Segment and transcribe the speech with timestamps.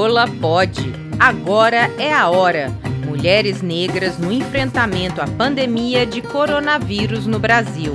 [0.00, 0.94] Crioula pode.
[1.18, 2.72] Agora é a hora.
[3.06, 7.92] Mulheres negras no enfrentamento à pandemia de coronavírus no Brasil.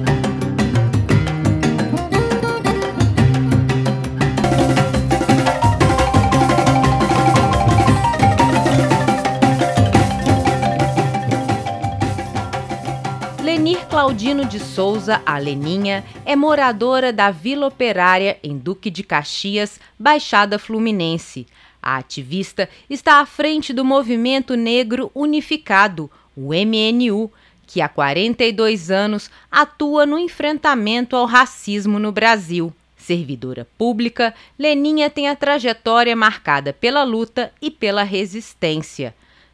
[13.43, 19.79] Lenir Claudino de Souza, a Leninha, é moradora da Vila Operária em Duque de Caxias,
[19.97, 21.47] Baixada Fluminense.
[21.85, 27.31] A ativista está à frente do Movimento Negro Unificado, o MNU,
[27.67, 32.73] que há 42 anos atua no enfrentamento ao racismo no Brasil.
[32.97, 39.13] Servidora pública, Leninha tem a trajetória marcada pela luta e pela resistência.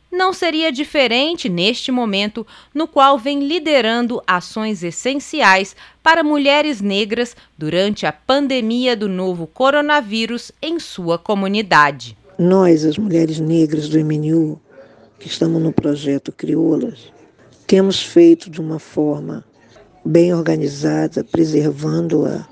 [0.09, 8.05] Não seria diferente neste momento no qual vem liderando ações essenciais para mulheres negras durante
[8.05, 12.20] a pandemia do novo coronavírus em sua comunidade.
[12.41, 14.59] Nós, as mulheres negras do MNU,
[15.19, 17.13] que estamos no projeto Crioulas,
[17.67, 19.45] temos feito de uma forma
[20.03, 22.43] bem organizada, preservando a,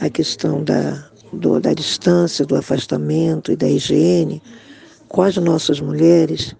[0.00, 4.42] a questão da, do, da distância, do afastamento e da higiene,
[5.08, 6.54] com as nossas mulheres,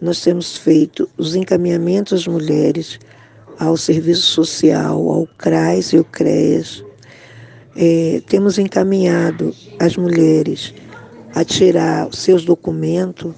[0.00, 2.98] nós temos feito os encaminhamentos das mulheres
[3.58, 6.82] ao serviço social, ao CRAS e ao CREAS.
[7.76, 10.72] É, temos encaminhado as mulheres
[11.34, 13.34] a tirar os seus documentos,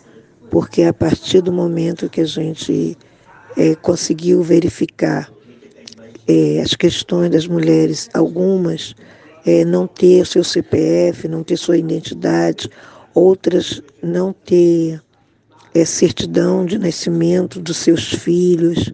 [0.50, 2.96] porque a partir do momento que a gente
[3.56, 5.30] é, conseguiu verificar
[6.26, 8.94] é, as questões das mulheres, algumas
[9.44, 12.70] é, não ter seu CPF, não ter sua identidade,
[13.14, 15.02] outras não ter
[15.86, 18.92] certidão de nascimento dos seus filhos.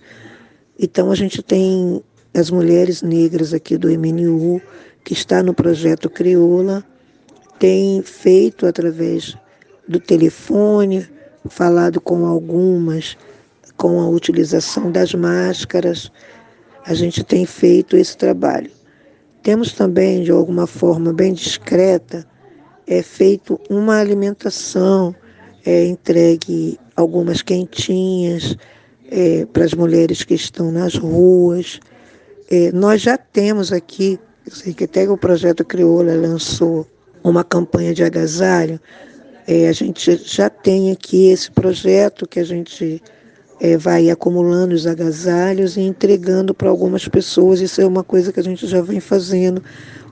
[0.78, 4.62] Então a gente tem as mulheres negras aqui do MNU,
[5.04, 6.84] que está no projeto Crioula,
[7.58, 9.36] tem feito através
[9.86, 11.08] do telefone,
[11.48, 13.16] falado com algumas,
[13.76, 16.10] com a utilização das máscaras.
[16.84, 18.70] A gente tem feito esse trabalho.
[19.42, 22.26] Temos também, de alguma forma bem discreta,
[22.86, 25.14] é feito uma alimentação,
[25.64, 28.56] é entregue algumas quentinhas
[29.10, 31.80] é, para as mulheres que estão nas ruas.
[32.50, 36.86] É, nós já temos aqui, sei que até o projeto Crioula lançou
[37.22, 38.80] uma campanha de agasalho.
[39.46, 43.02] É, a gente já tem aqui esse projeto que a gente
[43.60, 47.60] é, vai acumulando os agasalhos e entregando para algumas pessoas.
[47.60, 49.62] Isso é uma coisa que a gente já vem fazendo,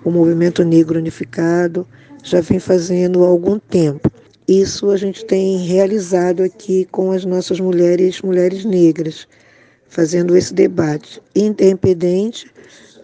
[0.05, 1.87] o Movimento Negro Unificado
[2.23, 4.11] já vem fazendo há algum tempo.
[4.49, 9.27] Isso a gente tem realizado aqui com as nossas mulheres, mulheres negras,
[9.89, 12.51] fazendo esse debate, independente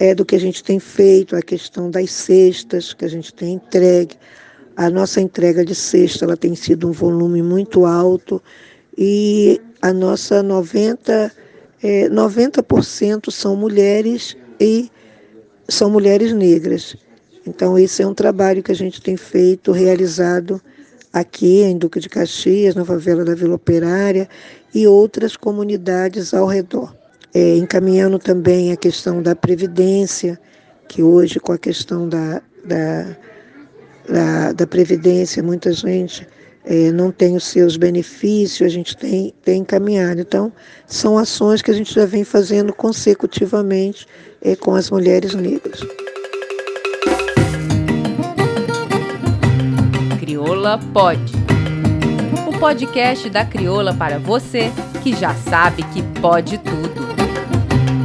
[0.02, 3.54] é do que a gente tem feito, a questão das cestas que a gente tem
[3.54, 4.16] entregue.
[4.76, 8.42] A nossa entrega de cesta ela tem sido um volume muito alto
[8.98, 11.30] e a nossa 90,
[11.80, 14.90] é, 90% são mulheres e
[15.68, 16.96] são mulheres negras.
[17.46, 20.60] Então, esse é um trabalho que a gente tem feito, realizado
[21.12, 24.28] aqui em Duque de Caxias, na favela da Vila Operária
[24.74, 26.92] e outras comunidades ao redor
[27.34, 30.38] é, encaminhando também a questão da previdência,
[30.88, 33.16] que hoje com a questão da, da,
[34.08, 36.26] da, da previdência, muita gente
[36.64, 40.20] é, não tem os seus benefícios, a gente tem, tem encaminhado.
[40.20, 40.52] Então,
[40.86, 44.06] são ações que a gente já vem fazendo consecutivamente
[44.40, 45.80] é, com as mulheres negras.
[50.20, 51.32] Crioula Pode.
[52.46, 54.70] O podcast da Crioula para você
[55.02, 57.21] que já sabe que pode tudo.